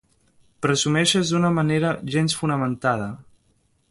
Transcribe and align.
Presumeixes 0.65 1.33
d'una 1.33 1.51
manera 1.59 1.93
gens 2.15 2.37
fonamentada. 2.41 3.13